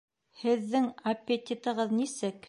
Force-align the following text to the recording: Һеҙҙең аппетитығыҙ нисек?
Һеҙҙең 0.43 0.87
аппетитығыҙ 1.11 1.93
нисек? 1.99 2.39